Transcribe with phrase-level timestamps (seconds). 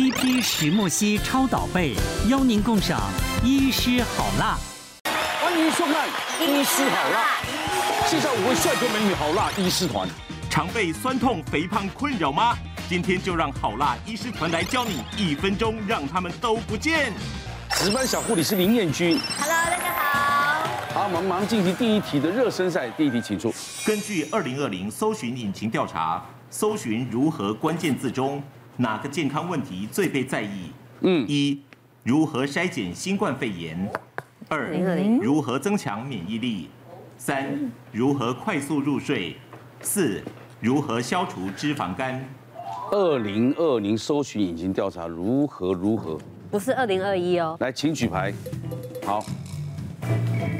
[0.00, 1.94] TP 石墨烯超导被，
[2.26, 2.98] 邀您共赏
[3.44, 4.56] 医师好辣。
[5.42, 6.08] 欢迎收看
[6.42, 7.26] 《医师好辣》，
[8.10, 10.08] 介绍五位帅哥美女好辣医师团。
[10.48, 12.56] 常被酸痛、肥胖困扰吗？
[12.88, 17.12] 今天就让好辣医师团来教你，一分钟让他们都不见。
[17.72, 19.20] 值班小护理师林彦君。
[19.38, 20.66] Hello，大家好。
[20.94, 22.88] 好，我们马上进行第一题的热身赛。
[22.96, 23.52] 第一题，请出。
[23.84, 28.42] 根据二零二零搜寻引擎调查，搜寻如何关键字中
[28.80, 30.70] 哪个健康问题最被在意？
[31.02, 31.60] 嗯，一
[32.02, 33.86] 如何筛检新冠肺炎？
[34.48, 34.72] 二
[35.20, 36.70] 如何增强免疫力？
[37.18, 39.36] 三如何快速入睡？
[39.82, 40.22] 四
[40.60, 42.24] 如何消除脂肪肝？
[42.90, 46.18] 二零二零搜寻引擎调查如何如何？
[46.50, 47.58] 不是二零二一哦。
[47.60, 48.32] 来，请举牌。
[49.04, 49.22] 好，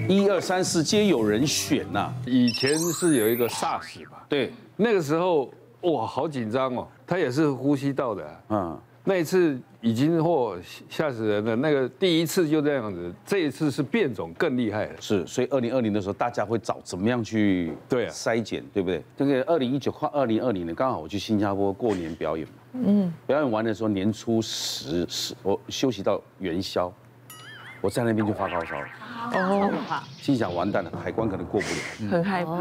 [0.06, 2.14] 一二三四皆有人选呐、啊。
[2.26, 4.26] 以前是有一个 SARS 吧？
[4.28, 5.50] 对，那个时候
[5.80, 6.86] 哇，好紧张哦。
[7.10, 8.80] 他也是呼吸道的、啊，嗯。
[9.02, 10.56] 那一次已经嚯
[10.88, 14.92] 吓死人了，那个第一次就这样子，这一次是变种更厉害了。
[15.00, 19.02] 是，所以二零二零的时候，大家会找怎么样去对筛检，对不对？
[19.16, 26.92] 这个二零一九换二零二零年，刚好我去新加坡过年表演嘛，嗯，表演完的时候年初十十我休息到元宵，
[27.80, 28.86] 我在那边就发高烧了，
[29.32, 29.72] 哦，
[30.20, 32.52] 心想完蛋了，海关可能过不了，很害怕，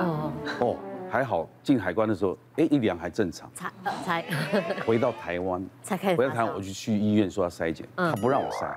[0.62, 0.76] 哦。
[1.10, 3.50] 还好进海关的时候，哎，一量还正常。
[3.54, 3.72] 才
[4.06, 4.26] 才
[4.86, 8.74] 回到台湾，才开始回到台湾，我就去医院说要筛检，他不让我筛，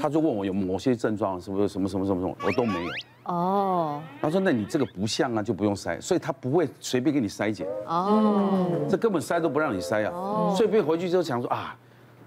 [0.00, 2.90] 他就问我有某些症状，什么什么什么什么什么，我都没有。
[3.24, 4.00] 哦。
[4.20, 7.66] 他说那你这个不像啊，就不用筛，所以他不会随便给你筛检。
[7.86, 8.68] 哦。
[8.88, 10.12] 这根本筛都不让你筛啊。
[10.14, 10.54] 哦。
[10.56, 11.76] 所以回去之后想说啊。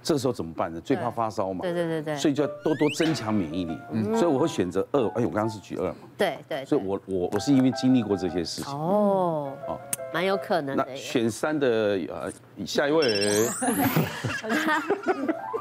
[0.03, 0.81] 这个时候怎么办呢？
[0.81, 3.77] 最怕发烧嘛，对对对对，所以就要多多增强免疫力。
[3.91, 5.07] 嗯，所以我会选择二。
[5.09, 5.95] 哎，我刚刚是举二嘛。
[6.22, 6.66] 对对。
[6.66, 8.73] 所以我我我是因为经历过这些事情。
[8.73, 9.52] 哦。
[9.67, 9.80] 哦，
[10.14, 10.86] 蛮有可能的。
[10.88, 12.31] 那选三的呃，
[12.66, 13.05] 下一位。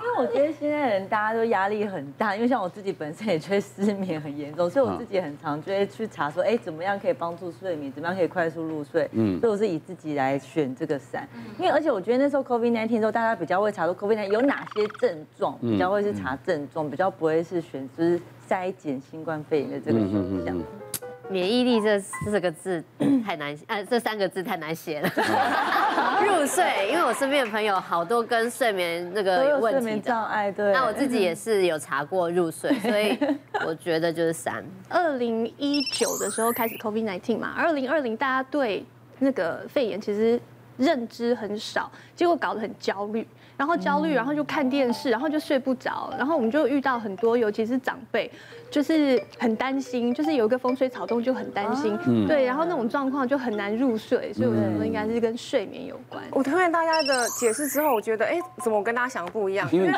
[0.02, 9.08] 因为我觉得现在人大家都压力很大，因为像我自己本身也觉得失眠很严重，所以我自己很常就会去查说，哎，怎么样可以帮助睡眠，怎么样可以快速入睡。
[9.12, 9.38] 嗯。
[9.40, 11.28] 所以我是以自己来选这个伞，
[11.58, 20.60] 因为而且我觉得那时候 COVID-19 的时候，大家比较会查说 COVID nineteen 有哪些症状，比较会是查症状，比较不会是选就是筛检新冠肺炎的这个选项。
[21.28, 22.82] 免疫力这四个字
[23.24, 25.08] 太难，呃，这三个字太难写了。
[26.26, 30.72] 入睡，因为我身边的朋友好多跟睡眠那个有问题，睡眠障碍，对。
[30.72, 33.16] 那我自己也是有查过入睡，所以
[33.64, 34.64] 我觉得就是三。
[34.88, 38.84] 二零一九的时候开始 COVID-19 嘛，二零二零大家对
[39.20, 40.40] 那个肺炎其实
[40.76, 43.24] 认知很少，结果搞得很焦虑。
[43.60, 48.30] 然后焦虑，然后就看电视，然后就睡不着，然后我们就遇到很多，尤其是长辈，
[48.70, 51.94] 就是很担心，就是有一个风吹草动就很担心，
[52.26, 56.24] 对，然后那种状况就很难入睡，所以我觉得应该是跟睡眠有关。
[56.30, 59.68] 我听完大家的解释之后，我觉得，哎，怎么我跟大家想的不一样？
[59.70, 59.92] 因为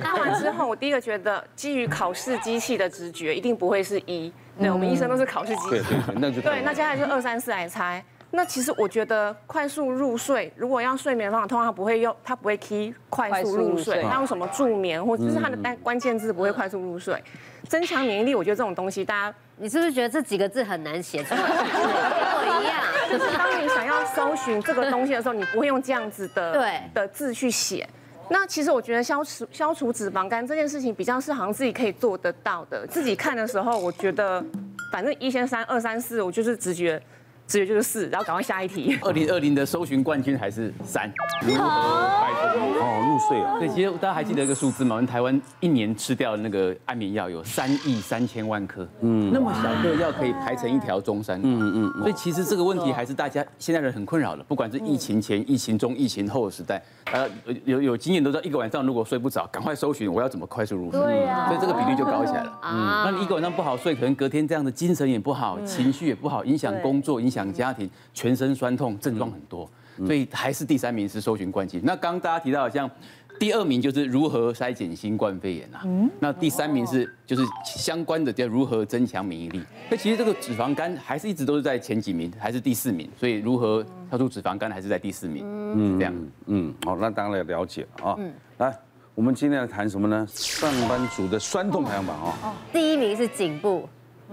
[0.00, 8.02] 看完之后，我第一个觉得，基于考试机器的直觉，一定不会是一，对，我们医生都是考试机器，对对，那就对，那接下来就二三四来猜。
[8.34, 17.22] 那其实我觉得快速入睡，如果要睡眠方法，通常他不会用，它不会 key 快速入睡，它用什么助眠，或者是它的单关键字不会快速入睡。
[17.68, 21.40] 增强免疫力，我觉得这种东西，大家你是不是觉得这几个字很难写出来？
[21.42, 27.86] 跟我一样，就是当你想要搜寻这个东西的时候，你不会用这样子的对的字去写。
[28.30, 32.86] 那其实我觉得消除消除脂肪肝这件事情，比较是好像自己可以做得到的。
[32.86, 34.42] 自己看的时候，我觉得
[34.90, 36.98] 反正一先三二三四，我就是直觉。
[37.46, 38.98] 直接就是四，然后赶快下一题。
[39.02, 41.12] 二零二零的搜寻冠军还是三。
[41.42, 43.58] 哦，入睡啊。
[43.58, 44.96] 对，其实大家还记得一个数字吗？
[44.96, 48.88] 我们台湾一年吃掉的那个安眠药有三亿三千万颗。
[49.00, 49.30] 嗯。
[49.32, 51.38] 那么小颗药可以排成一条中山。
[51.42, 52.00] 嗯嗯。
[52.00, 56.82] 所以其实这个问题还是大家现在人很困扰的，不管是疫情前、疫情中、疫情后的时代，
[57.12, 57.28] 呃，
[57.64, 61.00] 有有经验都知道，一个晚上如果睡不着，赶快搜寻我要怎么快速入睡。
[61.00, 61.48] 对呀。
[61.48, 62.58] 所以这个比例就高起来了。
[62.62, 63.04] 嗯。
[63.04, 67.41] 那你一个晚上不好睡，可能隔天这样的精神也不好，情绪也不好，影响工作，影响。
[67.50, 69.66] 家庭全身酸痛症状很多，
[70.04, 71.80] 所以还是第三名是搜寻冠军。
[71.82, 72.90] 那刚刚大家提到，像
[73.38, 75.82] 第二名就是如何筛检新冠肺炎啊，
[76.20, 79.60] 那第三名是就是相关的叫如何增强免疫力。
[79.90, 85.44] 那其实这个脂肪肝还是一直都是在前几名，还是第四名，所以如何消除脂肪肝还是在第四名。
[85.46, 86.14] 嗯，这样。
[86.46, 88.14] 嗯，好，那当然了解啊。
[88.18, 88.72] 嗯，来，
[89.14, 90.24] 我们今天要谈什么呢？
[90.28, 92.54] 上班族的酸痛排行榜啊。
[92.72, 93.88] 第一名是颈部。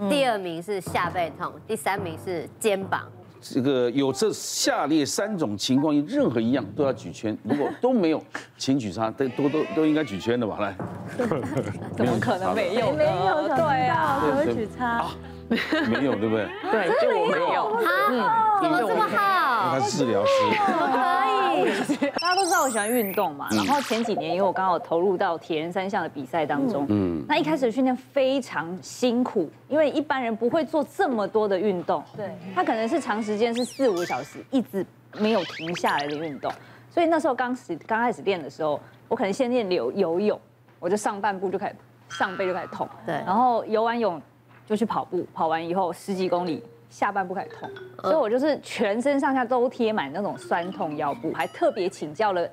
[0.08, 3.02] 第二名是下背痛，第三名是肩膀。
[3.42, 8.22] 这个有这下列三种情况，任何一样都要举圈，如果都没有，
[8.58, 9.10] 请举叉。
[9.10, 10.58] 都都都都应该举圈的吧？
[10.60, 10.76] 来，
[11.96, 12.92] 怎么可能没有？
[12.92, 15.06] 没有，对啊，怎么会举叉？
[15.48, 16.46] 没有，对不对？
[16.70, 17.62] 对，就我没有。
[17.76, 19.78] 好，怎么这么好？
[19.78, 20.30] 他是治疗师。
[22.20, 34.84] 大家都知道我喜欢运动嘛，然后前几年因为我刚好投入到铁人三项的比赛当中，嗯，那一开始训练非常辛苦，因为一般人不会做这么多的运动，对，他可能是长时间是四五个小时一直
[35.18, 36.52] 没有停下来的运动，
[36.90, 40.40] 所以那时候刚始刚开始练的时候，我可能先练游游泳，
[40.78, 41.76] 我就上半部就开始
[42.08, 44.20] 上背就开始痛，对，然后游完泳
[44.66, 46.62] 就去跑步，跑完以后十几公里。
[46.90, 47.70] 下半部开始痛，
[48.02, 52.46] 所以我就是全身上下都贴满那种酸痛药布，还特别请教了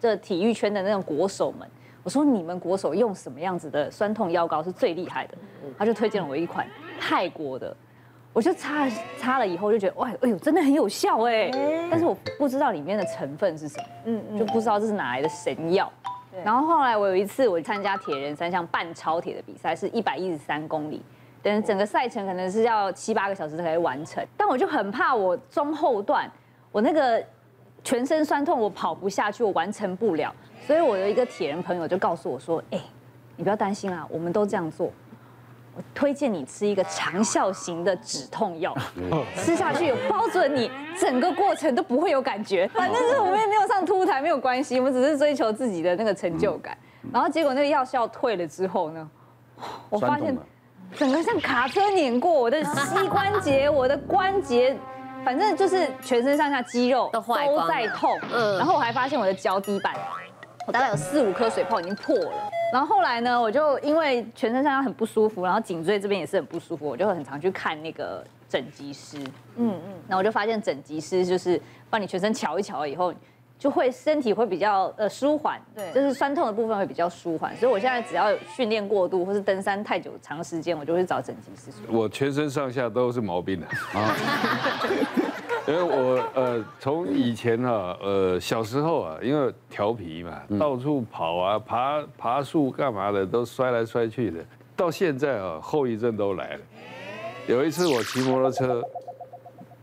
[0.00, 1.68] 这体育圈的那种国手们。
[2.04, 5.36] 我说你们国手用什么样子的酸痛药膏是最厉害的？
[5.78, 6.66] 他就推荐了我一款
[6.98, 7.76] 泰国的，
[8.32, 8.88] 我就擦
[9.18, 11.50] 擦了以后就觉得哇，哎呦，真的很有效哎！
[11.90, 15.90] 但是我不知道里面的成分是什么，嗯嗯，就不知道这是哪来的神药。
[16.44, 21.02] 然后后来我有一次我参加铁人三项半超铁的比赛，是一百一十三公里。
[21.42, 26.30] 等整个赛程可能是要七八个小时才可以完成，但我就很怕我中后段
[26.70, 27.22] 我那个
[27.82, 30.32] 全身酸痛，我跑不下去，我完成不了。
[30.64, 32.80] 所以我有一个铁人朋友就告诉我说：“哎，
[33.36, 34.92] 你不要担心啊，我们都这样做。
[35.74, 38.72] 我推荐你吃一个长效型的止痛药，
[39.34, 42.68] 吃下去有包准你整个过程都不会有感觉。
[42.72, 46.78] 反正 是我们也没有上凸台，没有关系，我们只是追求自己的那个成就感。
[47.12, 49.10] 然后结果那个药效退了之后呢，
[49.90, 50.38] 我发现。”
[50.96, 54.76] 整个像卡车碾过我的膝关节，我的关节，
[55.24, 57.20] 反正就是全身上下肌肉都
[57.68, 58.18] 在痛。
[58.32, 59.94] 嗯，然后我还发现我的脚底板，
[60.66, 62.50] 我大概有四五颗水泡已经破了。
[62.72, 69.18] 然后后来呢，我就因为全身上下很不舒服，然后颈椎这边也是很不舒服，我就很常去看那个整脊师。
[69.56, 73.12] 嗯嗯，然后我就发现整脊师就是帮你全身瞧一瞧以后。
[73.62, 81.70] 就会身体会比较呃舒缓，对，就是酸痛的部分会比较舒缓，所以我现在只要训练过度或是登山太久长时间，我就会找整脊师。
[81.88, 83.66] 我全身上下都是毛病的
[83.96, 84.16] 啊，
[85.68, 94.44] 因为我呃从以前啊呃小时候啊，因为调皮嘛，到处跑啊，爬爬树干嘛的都摔来摔去的，
[94.74, 96.60] 到现在啊后遗症都来了。
[97.46, 98.82] 有一次我骑摩托车。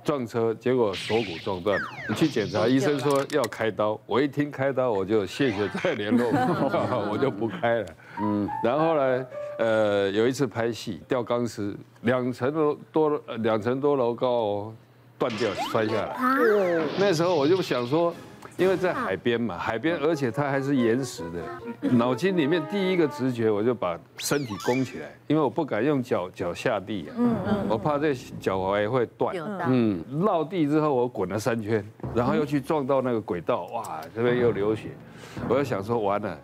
[0.09, 1.85] 撞车，结果锁骨撞断了。
[2.09, 3.99] 你去检查，医生说要开刀。
[4.07, 6.27] 我一听开刀，我就谢谢再联络，
[7.11, 7.85] 我就不开了。
[8.19, 9.25] 嗯，然后呢，
[9.59, 14.73] 呃，有一次拍戏，吊钢丝，两层楼多，两层多楼高哦，
[15.19, 16.17] 断掉摔下来。
[16.97, 18.11] 那时候我就想说。
[18.59, 27.15] 因为在海边嘛，海边，而且它还是岩石的，脑筋里面第一个直觉我就把身体弓起来，因为我不敢用脚脚下地啊，
[27.69, 29.33] 我怕这脚踝会断。
[29.69, 31.83] 嗯，落地之后我滚了三圈，
[32.13, 34.89] 然后又去撞到那个轨道，哇，这边又流血，
[35.47, 36.37] 我就想说完了，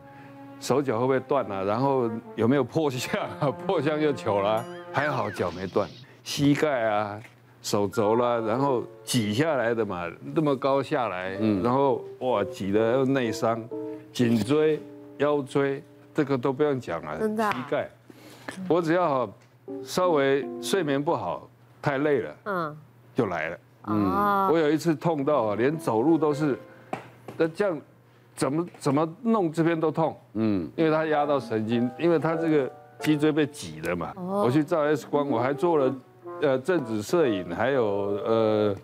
[0.61, 1.63] 手脚会不会断啊？
[1.63, 3.21] 然后有没有破相？
[3.67, 4.63] 破相就糗了，
[4.93, 5.85] 还好脚没断，
[6.23, 7.19] 膝盖啊。
[7.65, 13.59] 手肘啦，然后挤下来的嘛，那么高下来，嗯，然后哇，挤的又内伤，
[14.13, 14.79] 颈椎、
[15.17, 15.83] 腰椎
[16.13, 17.89] 这个都不用讲了，真的，膝盖，
[18.69, 19.27] 我只要
[19.83, 21.49] 稍微睡眠不好，
[21.81, 22.77] 太累了，嗯，
[23.15, 23.57] 就来了，
[23.87, 26.55] 嗯，我有一次痛到啊，连走路都是，
[27.35, 27.81] 那这样
[28.35, 35.91] 怎么怎么弄这边都痛，嗯，因为它压到神经，因为它这个脊椎被挤了嘛，我去照 X 光，我还做了。
[36.41, 37.85] 呃，正子摄影还有
[38.25, 38.75] 呃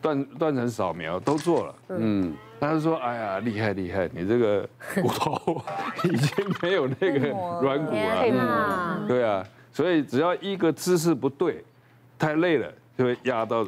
[0.00, 4.68] 断断层扫描都做了，嗯，他就说，哎呀，厉害厉害，你这个
[5.02, 5.62] 骨头
[6.04, 7.28] 已经没有那个
[7.60, 11.64] 软骨了，对啊，所以只要一个姿势不对，
[12.18, 13.66] 太累了就会压到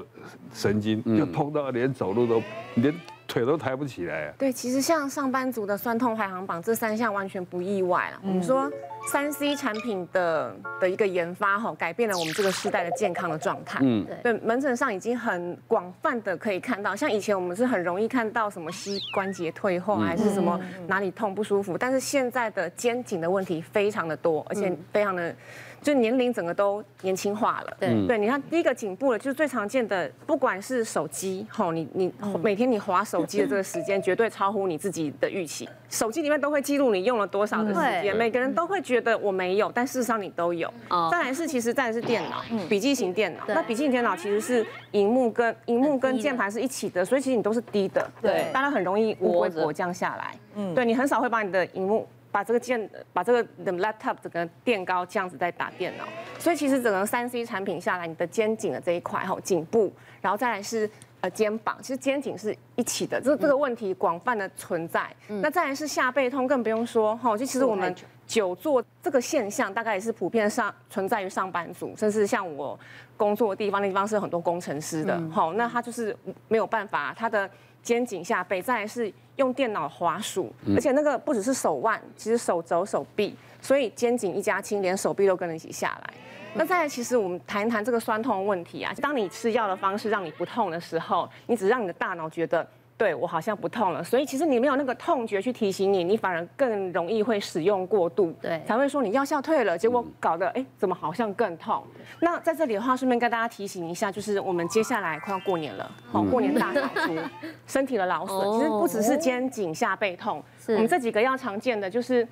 [0.53, 2.43] 神经，就痛到连走路都
[2.77, 2.95] 连。
[3.29, 4.35] 腿都抬不起来啊！
[4.39, 8.21] 对，其实像上班族的酸痛排行榜这三项完全不意外啊。
[8.23, 8.71] 我们说
[9.07, 13.79] 三 C 产品的的一个研发哈，改变了我们这个时代的健康的状态。
[13.83, 25.35] 嗯，对，门诊上已经很广泛的可以看到，像以前我们是很容易看到什么膝关节退化还是什么哪里痛不舒服，但是现在的肩颈的问题非常的多，而且非常的。
[25.83, 28.07] 就年龄整个都年轻化了，对。
[28.09, 40.73] 对，你看第一个颈部的，就是最常见的，不管是手机，吼，你你每天你划手机的这个时间绝对超乎你自己的预期，手机里面都会记录你用了多少的时间，每个人都会觉得我没有，但事实上你都有。
[41.11, 52.07] 再来是其实再来是电脑，笔记型电脑，那笔记型电脑其实是荧幕跟荧幕跟键盘是一起的，所以其实你都是低的，对，当然很容易乌龟脖降下来，嗯，对，你很少会把你的荧幕。
[52.33, 56.05] 把这个键，把这个的 laptop 整个垫高，这样子在打电脑。
[56.39, 60.91] 所以其实整个三 C 产品下来，你的肩颈的这一块哈，颈部，然后再来是
[61.23, 63.19] 呃肩膀，其实肩颈是一起的。
[63.19, 65.09] 这这个问题广泛的存在。
[65.29, 67.35] 嗯、那再来是下背痛，更不用说哈。
[67.39, 67.95] 就其实我们
[68.27, 72.79] 久坐这个现象，大概也是普遍上存在于上班族，甚至像我
[73.17, 75.21] 工作的地方，那地方是很多工程师的。
[75.31, 76.17] 好、嗯，那他就是
[76.49, 77.49] 没有办法，他的。
[77.83, 86.15] 肩颈下背，再来是用电脑滑鼠，而且那个不只是手腕，其实手肘、手臂，所以肩颈一家亲，连手臂都跟着一起下来。
[86.55, 88.93] 那再来，其实我们谈一谈这个酸痛问题啊。
[89.01, 92.67] 当你吃药的方式让你不痛的时候，你只让你的大脑觉得，
[92.97, 94.03] 对我好像不痛了。
[94.03, 101.83] 所以其实你没有那个痛觉去提醒你，你反而更容易会使用过度，对，才会说你药效退了，结果搞得哎，怎么好像更痛？
[102.21, 107.15] 那在这里的话，顺便跟大家提醒一下，就是我们接下来快要过年了，好，过年大扫除，
[107.67, 112.27] 身体的劳损，其实不只是肩颈下背痛，我们这几个要常见的就是。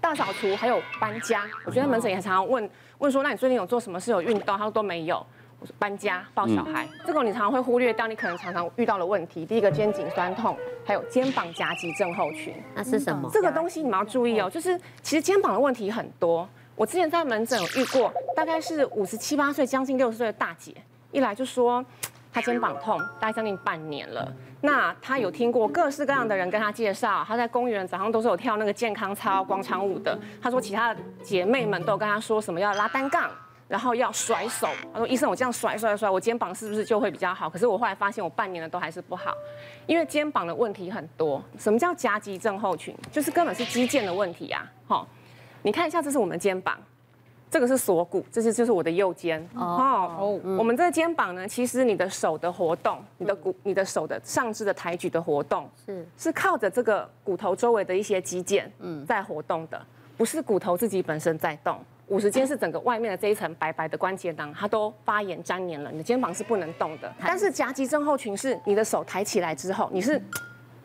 [0.00, 4.54] 大扫除还有搬家，我觉得门诊也常常问问说，那你最近有做什么事有运动？
[4.54, 5.26] 他说都没有。
[5.78, 9.44] 搬家抱小孩，嗯、这个你常常会忽略掉，你可能常常遇到的问题。
[9.44, 13.28] 第一个肩颈酸痛，还有肩膀夹击症候群，那是什么？
[13.32, 16.48] 这个东西你们要注意哦，就是其实肩膀的问题很多。
[16.76, 20.74] 我之前在门诊有遇过，大概是五十七八岁，将近六十岁的大姐，
[21.12, 21.84] 一来就说。
[22.32, 24.28] 她肩膀痛，大概将近半年了。
[24.60, 30.18] 那她有听过各式各样的人跟她介绍，她在公园早上都是有跳那个健康操、广场舞的。
[30.42, 33.30] 她说其他的姐妹们都跟她说什么要拉单杠，
[33.68, 34.68] 然后要甩手。
[34.92, 37.48] 他说医生，我这样甩甩甩，我肩膀是不是就会比较好？
[37.48, 39.32] 可是我后来发现我半年了都还是不好，
[39.86, 41.42] 因为肩膀的问题很多。
[41.58, 42.94] 什么叫夹击症候群？
[43.10, 44.70] 就是根本是肌腱的问题呀。
[44.86, 45.08] 好，
[45.62, 46.78] 你看一下，这是我们肩膀。
[47.50, 50.10] 这个是锁骨，这是就是我的右肩哦。
[50.18, 59.80] 哦，我们这个肩膀呢，其实你的手的活动，你的骨，你的手的上肢的抬举的活动，是是靠着这个骨头周围的一些肌腱嗯在活动的，
[60.16, 61.78] 不是骨头自己本身在动。
[62.08, 67.12] 五十肩是整个外面的这一层白白的关节囊，它都发炎粘黏了，你的肩膀是不能动的。
[67.20, 70.20] 但是夹击症候群是你的手抬起来之后，你是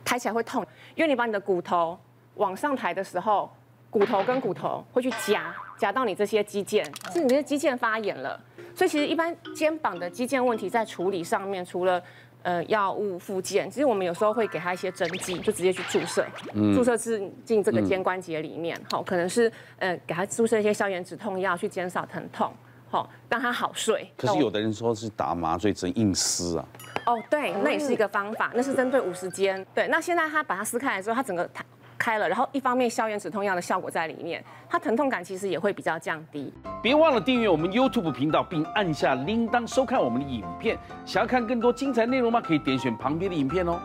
[0.03, 1.97] 抬起来会痛，因为你把你的骨头
[2.35, 3.49] 往上抬的时候。
[3.91, 8.39] 骨头跟骨头会去夹夹到你这些肌腱，是你的肌腱发炎了。
[8.75, 11.99] 所以其实一般肩膀的肌腱问题在处理上面，除了
[12.41, 16.25] 呃药物附件，其实我们有时候会给他一些针剂，就直接去注射，
[16.73, 22.51] 注射进进这个肩关节里面，好，可能是呃给他注射一些消炎止痛药去减少疼痛，
[22.89, 24.09] 好让他好睡。
[24.17, 26.65] 可是有的人说是打麻醉针硬撕啊。
[27.05, 29.65] 哦，对，那也是一个方法，那是针对五十肩。
[29.73, 31.49] 对，那现在他把它撕开来之后，他整个
[31.99, 36.51] 开了，然后一方面消炎止痛药的效果在里面，它疼痛感其实也会比较降低。
[36.81, 40.77] 别忘了订阅我们 YouTube 频道，并按下铃铛收看我们的影片。
[41.05, 42.41] 想要看更多精彩内容吗？
[42.41, 43.77] 可以点选旁边的影片哦。